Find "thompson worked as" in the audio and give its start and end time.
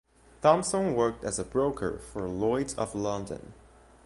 0.41-1.37